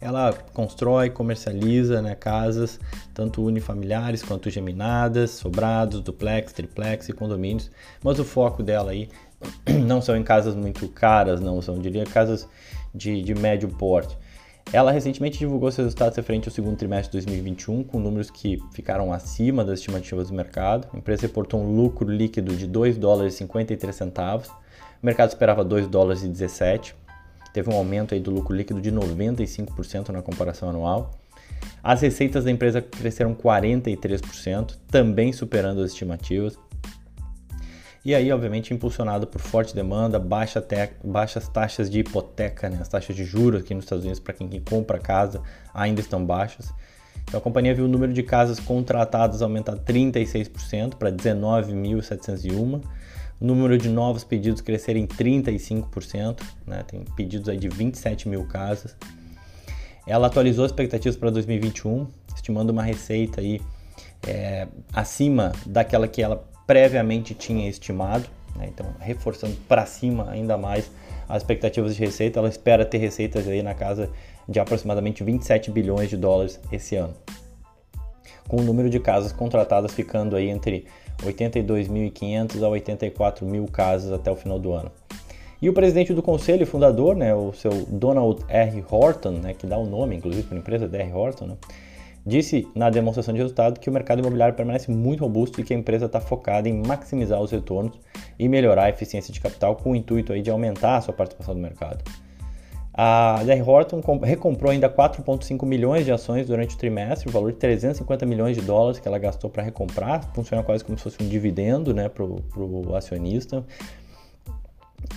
Ela 0.04 0.34
constrói, 0.52 1.08
comercializa 1.08 2.02
né, 2.02 2.14
casas, 2.14 2.78
tanto 3.14 3.42
unifamiliares 3.42 4.22
quanto 4.22 4.50
geminadas, 4.50 5.30
sobrados, 5.30 6.02
duplex, 6.02 6.52
triplex 6.52 7.08
e 7.08 7.14
condomínios, 7.14 7.70
mas 8.02 8.18
o 8.18 8.24
foco 8.24 8.62
dela 8.62 8.90
aí 8.90 9.08
não 9.86 10.02
são 10.02 10.14
em 10.14 10.22
casas 10.22 10.54
muito 10.54 10.86
caras, 10.88 11.40
não 11.40 11.62
são, 11.62 11.78
diria, 11.78 12.04
casas 12.04 12.46
de, 12.94 13.22
de 13.22 13.34
médio 13.34 13.66
porte. 13.70 14.14
Ela 14.70 14.92
recentemente 14.92 15.38
divulgou 15.38 15.72
seus 15.72 15.86
resultados 15.86 16.18
referente 16.18 16.50
ao 16.50 16.54
segundo 16.54 16.76
trimestre 16.76 17.18
de 17.18 17.24
2021, 17.24 17.82
com 17.84 17.98
números 17.98 18.30
que 18.30 18.62
ficaram 18.72 19.10
acima 19.10 19.64
das 19.64 19.78
estimativas 19.78 20.28
do 20.28 20.34
mercado. 20.34 20.86
A 20.92 20.98
empresa 20.98 21.22
reportou 21.22 21.62
um 21.62 21.74
lucro 21.74 22.06
líquido 22.10 22.54
de 22.54 22.66
2 22.66 22.98
dólares 22.98 23.32
e 23.34 23.38
53 23.38 23.96
centavos. 23.96 24.48
O 24.48 25.06
mercado 25.06 25.30
esperava 25.30 25.64
2 25.64 25.86
dólares 25.86 26.22
e 26.22 26.28
17 26.28 26.94
teve 27.54 27.70
um 27.70 27.76
aumento 27.76 28.12
aí 28.12 28.20
do 28.20 28.32
lucro 28.32 28.54
líquido 28.54 28.80
de 28.80 28.90
95% 28.90 30.08
na 30.08 30.20
comparação 30.20 30.68
anual. 30.68 31.12
As 31.82 32.02
receitas 32.02 32.44
da 32.44 32.50
empresa 32.50 32.82
cresceram 32.82 33.32
43%, 33.32 34.76
também 34.90 35.32
superando 35.32 35.80
as 35.80 35.92
estimativas. 35.92 36.58
E 38.04 38.12
aí, 38.12 38.30
obviamente, 38.32 38.74
impulsionado 38.74 39.26
por 39.26 39.40
forte 39.40 39.74
demanda, 39.74 40.18
baixa 40.18 40.60
te... 40.60 40.90
baixas 41.02 41.48
taxas 41.48 41.88
de 41.88 42.00
hipoteca, 42.00 42.68
né? 42.68 42.78
as 42.80 42.88
taxas 42.88 43.14
de 43.14 43.24
juros 43.24 43.62
aqui 43.62 43.72
nos 43.72 43.84
Estados 43.84 44.04
Unidos 44.04 44.20
para 44.20 44.34
quem 44.34 44.50
compra 44.60 44.98
casa 44.98 45.40
ainda 45.72 46.00
estão 46.00 46.26
baixas. 46.26 46.70
Então 47.22 47.38
a 47.38 47.40
companhia 47.40 47.74
viu 47.74 47.84
o 47.84 47.88
número 47.88 48.12
de 48.12 48.22
casas 48.24 48.58
contratadas 48.58 49.42
aumentar 49.42 49.76
36% 49.76 50.96
para 50.96 51.10
19.701 51.12 52.82
o 53.40 53.44
número 53.44 53.76
de 53.76 53.88
novos 53.88 54.24
pedidos 54.24 54.60
crescer 54.60 54.96
em 54.96 55.06
35%, 55.06 56.40
né? 56.66 56.84
tem 56.86 57.04
pedidos 57.16 57.48
aí 57.48 57.58
de 57.58 57.68
27 57.68 58.28
mil 58.28 58.46
casas. 58.46 58.96
Ela 60.06 60.26
atualizou 60.26 60.64
as 60.64 60.70
expectativas 60.70 61.16
para 61.16 61.30
2021, 61.30 62.06
estimando 62.34 62.70
uma 62.70 62.82
receita 62.82 63.40
aí 63.40 63.60
é, 64.26 64.68
acima 64.92 65.52
daquela 65.66 66.06
que 66.06 66.22
ela 66.22 66.44
previamente 66.66 67.34
tinha 67.34 67.68
estimado, 67.68 68.28
né? 68.56 68.68
então 68.72 68.86
reforçando 69.00 69.56
para 69.68 69.84
cima 69.86 70.30
ainda 70.30 70.56
mais 70.56 70.90
as 71.28 71.42
expectativas 71.42 71.94
de 71.94 72.00
receita. 72.00 72.38
Ela 72.38 72.48
espera 72.48 72.84
ter 72.84 72.98
receitas 72.98 73.46
aí 73.48 73.62
na 73.62 73.74
casa 73.74 74.10
de 74.48 74.60
aproximadamente 74.60 75.24
27 75.24 75.70
bilhões 75.70 76.10
de 76.10 76.16
dólares 76.16 76.60
esse 76.70 76.96
ano, 76.96 77.14
com 78.48 78.58
o 78.58 78.62
número 78.62 78.90
de 78.90 79.00
casas 79.00 79.32
contratadas 79.32 79.92
ficando 79.92 80.36
aí 80.36 80.48
entre 80.48 80.86
82.500 81.22 82.62
a 82.62 82.68
84 82.68 83.46
mil 83.46 83.66
casas 83.66 84.12
até 84.12 84.30
o 84.30 84.36
final 84.36 84.58
do 84.58 84.72
ano. 84.72 84.90
E 85.62 85.68
o 85.68 85.72
presidente 85.72 86.12
do 86.12 86.22
conselho 86.22 86.66
fundador, 86.66 87.16
né, 87.16 87.34
o 87.34 87.52
seu 87.52 87.70
Donald 87.86 88.44
R. 88.48 88.84
Horton, 88.90 89.30
né, 89.30 89.54
que 89.54 89.66
dá 89.66 89.78
o 89.78 89.86
nome, 89.86 90.16
inclusive, 90.16 90.42
para 90.42 90.56
a 90.56 90.60
empresa, 90.60 90.86
DR 90.86 91.16
Horton, 91.16 91.46
né, 91.46 91.56
disse 92.26 92.68
na 92.74 92.90
demonstração 92.90 93.32
de 93.32 93.40
resultado 93.40 93.80
que 93.80 93.88
o 93.88 93.92
mercado 93.92 94.20
imobiliário 94.20 94.54
permanece 94.54 94.90
muito 94.90 95.20
robusto 95.20 95.60
e 95.60 95.64
que 95.64 95.72
a 95.72 95.76
empresa 95.76 96.06
está 96.06 96.20
focada 96.20 96.68
em 96.68 96.86
maximizar 96.86 97.40
os 97.40 97.50
retornos 97.50 97.98
e 98.38 98.48
melhorar 98.48 98.84
a 98.84 98.90
eficiência 98.90 99.32
de 99.32 99.40
capital 99.40 99.76
com 99.76 99.92
o 99.92 99.96
intuito 99.96 100.32
aí 100.32 100.42
de 100.42 100.50
aumentar 100.50 100.96
a 100.96 101.00
sua 101.00 101.14
participação 101.14 101.54
no 101.54 101.60
mercado. 101.60 102.04
A 102.96 103.42
DR 103.42 103.68
Horton 103.68 104.00
recomprou 104.22 104.70
ainda 104.70 104.88
4,5 104.88 105.66
milhões 105.66 106.04
de 106.04 106.12
ações 106.12 106.46
durante 106.46 106.76
o 106.76 106.78
trimestre, 106.78 107.28
o 107.28 107.32
valor 107.32 107.50
de 107.50 107.58
350 107.58 108.24
milhões 108.24 108.56
de 108.56 108.62
dólares 108.62 109.00
que 109.00 109.08
ela 109.08 109.18
gastou 109.18 109.50
para 109.50 109.64
recomprar, 109.64 110.32
funciona 110.32 110.62
quase 110.62 110.84
como 110.84 110.96
se 110.96 111.02
fosse 111.02 111.20
um 111.20 111.28
dividendo 111.28 111.92
né, 111.92 112.08
para 112.08 112.24
o 112.24 112.94
acionista. 112.94 113.64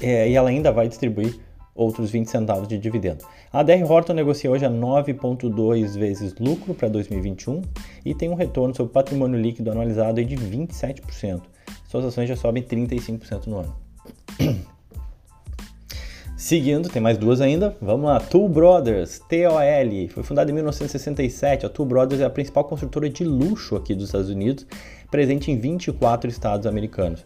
É, 0.02 0.28
e 0.28 0.34
ela 0.36 0.50
ainda 0.50 0.72
vai 0.72 0.88
distribuir 0.88 1.40
outros 1.76 2.10
20 2.10 2.26
centavos 2.28 2.68
de 2.68 2.80
dividendo. 2.80 3.24
A 3.54 3.62
DR 3.62 3.84
Horton 3.88 4.14
negocia 4.14 4.50
hoje 4.50 4.66
a 4.66 4.72
9,2 4.72 5.98
vezes 5.98 6.34
lucro 6.40 6.74
para 6.74 6.88
2021 6.88 7.62
e 8.04 8.16
tem 8.16 8.28
um 8.28 8.34
retorno 8.34 8.76
sobre 8.76 8.92
patrimônio 8.92 9.40
líquido 9.40 9.70
anualizado 9.70 10.24
de 10.26 10.36
27%. 10.36 11.44
Suas 11.88 12.06
ações 12.06 12.28
já 12.28 12.36
sobem 12.36 12.64
35% 12.64 13.46
no 13.46 13.60
ano. 13.60 13.76
Seguindo, 16.38 16.88
tem 16.88 17.02
mais 17.02 17.18
duas 17.18 17.42
ainda. 17.42 17.76
Vamos 17.82 18.06
lá. 18.06 18.20
Tool 18.20 18.48
Brothers, 18.48 19.18
TOL, 19.18 20.08
foi 20.12 20.22
fundada 20.22 20.52
em 20.52 20.54
1967. 20.54 21.66
A 21.66 21.70
Tool 21.70 21.88
Brothers 21.88 22.22
é 22.22 22.26
a 22.26 22.30
principal 22.30 22.64
construtora 22.64 23.10
de 23.10 23.24
luxo 23.24 23.76
aqui 23.76 23.96
dos 23.96 24.06
Estados 24.06 24.30
Unidos, 24.30 24.64
presente 25.10 25.50
em 25.50 25.60
24 25.60 26.30
estados 26.30 26.68
americanos. 26.68 27.26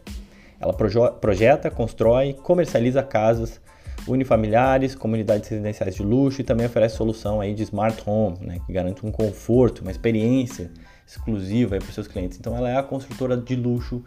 Ela 0.61 0.71
projeta, 0.73 1.69
constrói, 1.69 2.31
comercializa 2.41 3.03
casas 3.03 3.59
unifamiliares, 4.07 4.95
comunidades 4.95 5.49
residenciais 5.49 5.95
de 5.95 6.03
luxo 6.03 6.39
e 6.39 6.45
também 6.45 6.65
oferece 6.65 6.95
solução 6.95 7.41
aí 7.41 7.53
de 7.53 7.63
smart 7.63 8.01
home, 8.05 8.37
né, 8.39 8.59
que 8.65 8.71
garante 8.71 9.05
um 9.05 9.11
conforto, 9.11 9.81
uma 9.81 9.91
experiência 9.91 10.71
exclusiva 11.11 11.77
para 11.77 11.87
os 11.87 11.93
seus 11.93 12.07
clientes. 12.07 12.37
Então 12.39 12.55
ela 12.55 12.69
é 12.69 12.77
a 12.77 12.83
construtora 12.83 13.35
de 13.35 13.55
luxo 13.55 14.01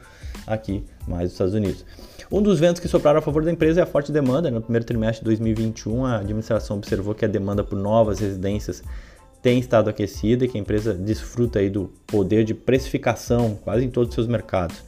aqui 0.47 0.85
mais 1.07 1.25
dos 1.25 1.33
Estados 1.33 1.55
Unidos. 1.55 1.85
Um 2.33 2.41
dos 2.41 2.59
ventos 2.59 2.81
que 2.81 2.89
sopraram 2.89 3.19
a 3.19 3.23
favor 3.23 3.45
da 3.45 3.53
empresa 3.53 3.81
é 3.81 3.83
a 3.83 3.87
forte 3.87 4.11
demanda. 4.11 4.51
No 4.51 4.63
primeiro 4.63 4.87
trimestre 4.87 5.21
de 5.21 5.25
2021, 5.27 6.07
a 6.07 6.17
administração 6.17 6.79
observou 6.79 7.15
que 7.15 7.25
a 7.25 7.29
demanda 7.29 7.63
por 7.63 7.77
novas 7.77 8.21
residências 8.21 8.83
tem 9.43 9.59
estado 9.59 9.91
aquecida 9.91 10.47
e 10.47 10.49
que 10.49 10.57
a 10.57 10.61
empresa 10.61 10.95
desfruta 10.95 11.59
aí 11.59 11.69
do 11.69 11.93
poder 12.07 12.45
de 12.45 12.55
precificação 12.55 13.59
quase 13.63 13.85
em 13.85 13.91
todos 13.91 14.09
os 14.09 14.15
seus 14.15 14.27
mercados. 14.27 14.83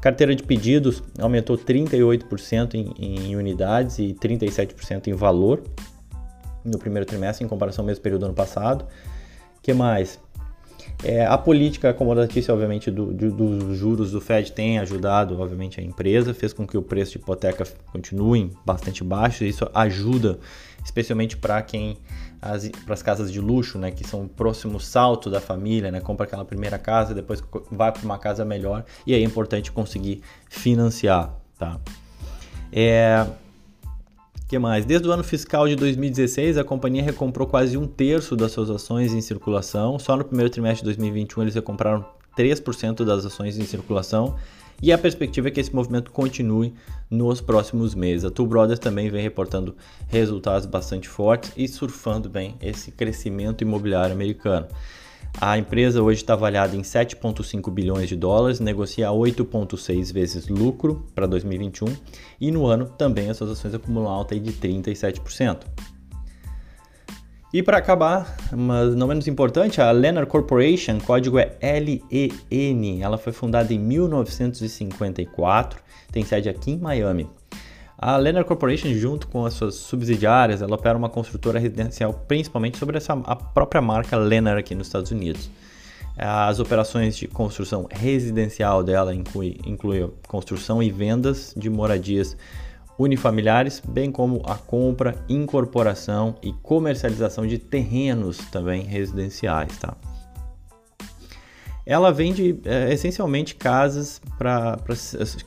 Carteira 0.00 0.34
de 0.34 0.42
pedidos 0.42 1.02
aumentou 1.18 1.58
38% 1.58 2.74
em, 2.74 2.94
em 2.98 3.36
unidades 3.36 3.98
e 3.98 4.14
37% 4.14 5.08
em 5.08 5.12
valor 5.12 5.62
no 6.64 6.78
primeiro 6.78 7.04
trimestre 7.04 7.44
em 7.44 7.48
comparação 7.48 7.82
ao 7.82 7.86
mesmo 7.86 8.02
período 8.02 8.20
do 8.20 8.26
ano 8.26 8.34
passado. 8.34 8.86
que 9.62 9.74
mais? 9.74 10.18
É, 11.02 11.24
a 11.24 11.38
política 11.38 11.90
acomodatícia, 11.90 12.52
obviamente, 12.52 12.90
do, 12.90 13.06
do, 13.06 13.30
dos 13.30 13.78
juros 13.78 14.10
do 14.12 14.20
Fed 14.20 14.52
tem 14.52 14.78
ajudado, 14.78 15.40
obviamente, 15.40 15.80
a 15.80 15.82
empresa, 15.82 16.34
fez 16.34 16.52
com 16.52 16.66
que 16.66 16.76
o 16.76 16.82
preço 16.82 17.12
de 17.12 17.18
hipoteca 17.18 17.64
continue 17.92 18.50
bastante 18.64 19.02
baixo. 19.02 19.44
Isso 19.44 19.68
ajuda, 19.74 20.38
especialmente 20.84 21.36
para 21.36 21.60
quem 21.62 21.96
para 22.40 22.94
as 22.94 23.02
casas 23.02 23.30
de 23.30 23.38
luxo, 23.38 23.78
né, 23.78 23.90
que 23.90 24.02
são 24.06 24.22
o 24.24 24.28
próximo 24.28 24.80
salto 24.80 25.28
da 25.28 25.40
família, 25.40 25.90
né, 25.90 26.00
compra 26.00 26.24
aquela 26.24 26.44
primeira 26.44 26.78
casa, 26.78 27.14
depois 27.14 27.42
vai 27.70 27.92
para 27.92 28.02
uma 28.02 28.18
casa 28.18 28.44
melhor 28.46 28.84
e 29.06 29.14
aí 29.14 29.22
é 29.22 29.24
importante 29.24 29.70
conseguir 29.70 30.22
financiar, 30.48 31.34
tá? 31.58 31.78
É, 32.72 33.26
que 34.50 34.58
mais? 34.58 34.84
Desde 34.84 35.06
o 35.06 35.12
ano 35.12 35.22
fiscal 35.22 35.68
de 35.68 35.76
2016, 35.76 36.58
a 36.58 36.64
companhia 36.64 37.04
recomprou 37.04 37.46
quase 37.46 37.78
um 37.78 37.86
terço 37.86 38.34
das 38.34 38.50
suas 38.50 38.68
ações 38.68 39.12
em 39.12 39.20
circulação. 39.20 39.96
Só 39.96 40.16
no 40.16 40.24
primeiro 40.24 40.50
trimestre 40.50 40.80
de 40.80 40.86
2021 40.86 41.42
eles 41.42 41.54
recompraram 41.54 42.04
3% 42.36 43.04
das 43.04 43.24
ações 43.24 43.56
em 43.56 43.64
circulação. 43.64 44.34
E 44.82 44.92
a 44.92 44.98
perspectiva 44.98 45.46
é 45.46 45.50
que 45.52 45.60
esse 45.60 45.72
movimento 45.72 46.10
continue 46.10 46.74
nos 47.08 47.40
próximos 47.40 47.94
meses. 47.94 48.24
A 48.24 48.30
Tool 48.30 48.48
Brothers 48.48 48.80
também 48.80 49.08
vem 49.08 49.22
reportando 49.22 49.76
resultados 50.08 50.66
bastante 50.66 51.08
fortes 51.08 51.52
e 51.56 51.68
surfando 51.68 52.28
bem 52.28 52.56
esse 52.60 52.90
crescimento 52.90 53.62
imobiliário 53.62 54.12
americano. 54.12 54.66
A 55.38 55.58
empresa 55.58 56.02
hoje 56.02 56.22
está 56.22 56.32
avaliada 56.32 56.74
em 56.74 56.82
7,5 56.82 57.70
bilhões 57.70 58.08
de 58.08 58.16
dólares, 58.16 58.60
negocia 58.60 59.08
8,6 59.08 60.12
vezes 60.12 60.48
lucro 60.48 61.06
para 61.14 61.26
2021 61.26 61.86
e 62.40 62.50
no 62.50 62.66
ano 62.66 62.86
também 62.86 63.30
as 63.30 63.36
suas 63.36 63.50
ações 63.50 63.74
acumulam 63.74 64.10
alta 64.10 64.38
de 64.38 64.52
37%. 64.52 65.60
E 67.52 67.64
para 67.64 67.78
acabar, 67.78 68.36
mas 68.52 68.94
não 68.94 69.08
menos 69.08 69.26
importante, 69.26 69.80
a 69.80 69.90
Lennar 69.90 70.24
Corporation, 70.26 71.00
código 71.00 71.36
é 71.36 71.56
LEN, 71.60 73.02
ela 73.02 73.18
foi 73.18 73.32
fundada 73.32 73.74
em 73.74 73.78
1954, 73.78 75.82
tem 76.12 76.24
sede 76.24 76.48
aqui 76.48 76.70
em 76.72 76.78
Miami. 76.78 77.28
A 78.02 78.16
Lennar 78.16 78.46
Corporation, 78.46 78.94
junto 78.94 79.28
com 79.28 79.44
as 79.44 79.52
suas 79.52 79.74
subsidiárias, 79.74 80.62
ela 80.62 80.74
opera 80.74 80.96
uma 80.96 81.10
construtora 81.10 81.58
residencial 81.58 82.14
principalmente 82.26 82.78
sobre 82.78 82.96
essa, 82.96 83.12
a 83.12 83.36
própria 83.36 83.82
marca 83.82 84.16
Lennar 84.16 84.56
aqui 84.56 84.74
nos 84.74 84.86
Estados 84.86 85.10
Unidos. 85.10 85.50
As 86.16 86.58
operações 86.60 87.14
de 87.14 87.28
construção 87.28 87.86
residencial 87.90 88.82
dela 88.82 89.14
incluem 89.14 89.58
inclui 89.66 90.10
construção 90.26 90.82
e 90.82 90.90
vendas 90.90 91.52
de 91.54 91.68
moradias 91.68 92.38
unifamiliares, 92.98 93.82
bem 93.86 94.10
como 94.10 94.40
a 94.46 94.54
compra, 94.54 95.22
incorporação 95.28 96.36
e 96.42 96.54
comercialização 96.54 97.46
de 97.46 97.58
terrenos 97.58 98.38
também 98.50 98.82
residenciais. 98.82 99.76
Tá? 99.76 99.94
Ela 101.84 102.12
vende 102.12 102.60
é, 102.64 102.92
essencialmente 102.92 103.54
casas 103.54 104.20
para 104.38 104.78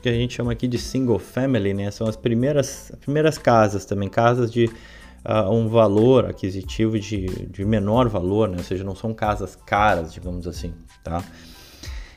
que 0.02 0.08
a 0.08 0.12
gente 0.12 0.34
chama 0.34 0.52
aqui 0.52 0.66
de 0.66 0.78
single 0.78 1.18
family, 1.18 1.72
né? 1.72 1.90
São 1.90 2.06
as 2.06 2.16
primeiras, 2.16 2.92
primeiras 3.00 3.38
casas 3.38 3.84
também, 3.84 4.08
casas 4.08 4.52
de 4.52 4.66
uh, 5.24 5.50
um 5.50 5.68
valor 5.68 6.26
aquisitivo 6.26 6.98
de, 6.98 7.26
de 7.46 7.64
menor 7.64 8.08
valor, 8.08 8.48
né? 8.48 8.56
Ou 8.58 8.64
seja, 8.64 8.84
não 8.84 8.94
são 8.94 9.14
casas 9.14 9.56
caras, 9.56 10.12
digamos 10.12 10.46
assim, 10.46 10.74
tá? 11.02 11.22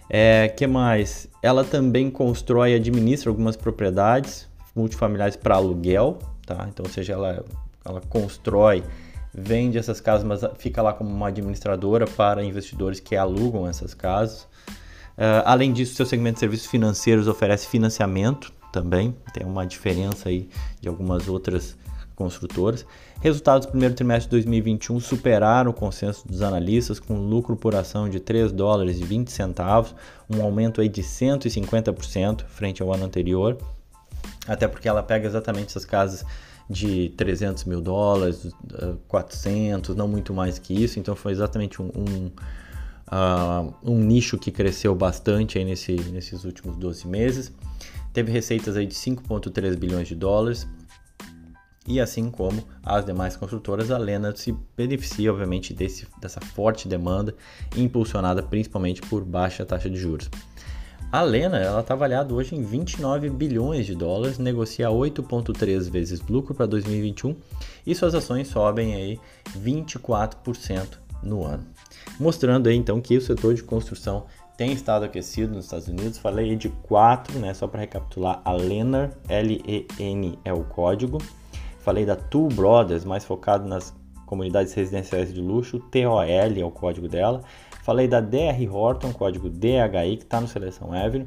É, 0.09 0.47
que 0.47 0.65
mais? 0.65 1.27
Ela 1.43 1.63
também 1.63 2.09
constrói 2.09 2.71
e 2.71 2.75
administra 2.75 3.29
algumas 3.29 3.55
propriedades 3.55 4.47
multifamiliares 4.75 5.35
para 5.35 5.55
aluguel, 5.55 6.19
tá? 6.45 6.67
Então, 6.69 6.85
ou 6.85 6.91
seja, 6.91 7.13
ela, 7.13 7.43
ela 7.83 8.01
constrói 8.01 8.83
vende 9.37 9.77
essas 9.77 10.01
casas, 10.01 10.23
mas 10.23 10.41
fica 10.57 10.81
lá 10.81 10.91
como 10.91 11.11
uma 11.11 11.27
administradora 11.27 12.07
para 12.07 12.43
investidores 12.43 12.99
que 12.99 13.15
alugam 13.15 13.67
essas 13.67 13.93
casas. 13.93 14.41
Uh, 15.15 15.45
além 15.45 15.71
disso, 15.71 15.93
seu 15.93 16.07
segmento 16.07 16.35
de 16.35 16.39
serviços 16.39 16.65
financeiros 16.65 17.27
oferece 17.27 17.67
financiamento 17.67 18.51
também, 18.73 19.15
tem 19.33 19.45
uma 19.45 19.65
diferença 19.65 20.29
aí 20.29 20.49
de 20.81 20.89
algumas 20.89 21.27
outras 21.27 21.77
construtoras. 22.15 22.83
Resultados 23.21 23.67
do 23.67 23.71
primeiro 23.71 23.93
trimestre 23.93 24.25
de 24.25 24.31
2021 24.31 24.99
superaram 24.99 25.69
o 25.69 25.73
consenso 25.73 26.27
dos 26.27 26.41
analistas 26.41 26.99
com 26.99 27.17
lucro 27.17 27.55
por 27.55 27.75
ação 27.75 28.09
de 28.09 28.19
3 28.19 28.51
dólares 28.51 28.99
e 28.99 29.03
20 29.03 29.31
centavos, 29.31 29.93
um 30.27 30.41
aumento 30.41 30.81
aí 30.81 30.89
de 30.89 31.03
150% 31.03 32.43
frente 32.47 32.81
ao 32.81 32.91
ano 32.91 33.05
anterior. 33.05 33.57
Até 34.47 34.67
porque 34.67 34.87
ela 34.87 35.03
pega 35.03 35.27
exatamente 35.27 35.67
essas 35.67 35.85
casas 35.85 36.25
de 36.69 37.09
300 37.15 37.63
mil 37.65 37.81
dólares, 37.81 38.47
400, 39.07 39.95
não 39.95 40.07
muito 40.07 40.33
mais 40.33 40.59
que 40.59 40.73
isso. 40.73 40.99
Então 40.99 41.15
foi 41.15 41.31
exatamente 41.31 41.81
um, 41.81 41.85
um, 41.85 42.31
uh, 43.07 43.73
um 43.83 43.99
nicho 43.99 44.37
que 44.37 44.51
cresceu 44.51 44.93
bastante 44.93 45.57
aí 45.57 45.65
nesse, 45.65 45.93
nesses 45.93 46.43
últimos 46.43 46.75
12 46.77 47.07
meses. 47.07 47.51
Teve 48.13 48.31
receitas 48.31 48.75
aí 48.75 48.85
de 48.85 48.95
5,3 48.95 49.75
bilhões 49.75 50.07
de 50.07 50.15
dólares. 50.15 50.67
E 51.87 52.01
assim 52.01 52.29
como 52.29 52.67
as 52.83 53.05
demais 53.05 53.37
construtoras, 53.37 53.91
a 53.91 53.97
Lena 53.97 54.35
se 54.35 54.53
beneficia, 54.75 55.31
obviamente, 55.31 55.73
desse, 55.73 56.05
dessa 56.19 56.41
forte 56.41 56.85
demanda, 56.85 57.33
impulsionada 57.77 58.43
principalmente 58.43 59.01
por 59.01 59.23
baixa 59.23 59.65
taxa 59.65 59.89
de 59.89 59.95
juros. 59.95 60.29
A 61.09 61.21
Lena, 61.21 61.79
está 61.79 61.93
avaliada 61.93 62.33
hoje 62.33 62.53
em 62.53 62.61
29 62.61 63.29
bilhões 63.29 63.85
de 63.85 63.95
dólares, 63.95 64.37
negocia 64.37 64.89
8.3 64.89 65.89
vezes 65.89 66.21
lucro 66.27 66.53
para 66.53 66.65
2021 66.65 67.33
e 67.85 67.95
suas 67.95 68.13
ações 68.13 68.49
sobem 68.49 68.93
aí 68.93 69.19
24% 69.57 70.97
no 71.23 71.45
ano. 71.45 71.65
Mostrando 72.19 72.67
aí 72.67 72.75
então 72.75 72.99
que 72.99 73.15
o 73.15 73.21
setor 73.21 73.53
de 73.53 73.63
construção 73.63 74.25
tem 74.57 74.73
estado 74.73 75.05
aquecido 75.05 75.55
nos 75.55 75.65
Estados 75.65 75.87
Unidos. 75.87 76.17
Falei 76.17 76.57
de 76.57 76.67
quatro, 76.67 77.39
né? 77.39 77.53
Só 77.53 77.67
para 77.67 77.81
recapitular, 77.81 78.41
a 78.43 78.51
Lennar, 78.51 79.11
L-E-N 79.29 80.37
é 80.43 80.51
o 80.51 80.65
código. 80.65 81.19
Falei 81.79 82.05
da 82.05 82.17
Two 82.17 82.49
Brothers, 82.49 83.05
mais 83.05 83.23
focado 83.23 83.65
nas 83.65 83.95
comunidades 84.25 84.73
residenciais 84.73 85.33
de 85.33 85.39
luxo, 85.39 85.79
TOL 85.79 86.21
é 86.21 86.63
o 86.65 86.69
código 86.69 87.07
dela. 87.07 87.41
Falei 87.87 88.05
da 88.05 88.19
DR 88.19 88.69
Horton, 88.69 89.13
código 89.13 89.49
DHI, 89.49 90.17
que 90.17 90.23
está 90.23 90.41
no 90.41 90.47
Seleção 90.49 90.91
Avenue. 90.91 91.25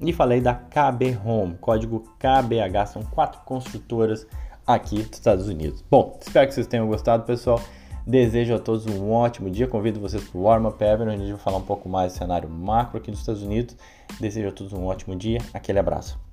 E 0.00 0.12
falei 0.12 0.40
da 0.40 0.54
KB 0.54 1.18
Home, 1.24 1.56
código 1.60 2.04
KBH, 2.20 2.86
são 2.86 3.02
quatro 3.02 3.40
construtoras 3.44 4.24
aqui 4.64 5.02
dos 5.02 5.18
Estados 5.18 5.48
Unidos. 5.48 5.84
Bom, 5.90 6.16
espero 6.24 6.46
que 6.46 6.54
vocês 6.54 6.68
tenham 6.68 6.86
gostado, 6.86 7.24
pessoal. 7.24 7.60
Desejo 8.06 8.54
a 8.54 8.60
todos 8.60 8.86
um 8.86 9.10
ótimo 9.10 9.50
dia. 9.50 9.66
Convido 9.66 9.98
vocês 9.98 10.22
para 10.22 10.38
o 10.38 10.42
Warm 10.44 10.66
Up 10.66 10.84
Avenue, 10.84 11.14
onde 11.14 11.24
a 11.24 11.26
gente 11.26 11.34
vai 11.34 11.42
falar 11.42 11.58
um 11.58 11.66
pouco 11.66 11.88
mais 11.88 12.12
do 12.12 12.18
cenário 12.18 12.48
macro 12.48 12.98
aqui 12.98 13.10
dos 13.10 13.18
Estados 13.18 13.42
Unidos. 13.42 13.76
Desejo 14.20 14.50
a 14.50 14.52
todos 14.52 14.72
um 14.72 14.86
ótimo 14.86 15.16
dia. 15.16 15.40
Aquele 15.52 15.80
abraço. 15.80 16.27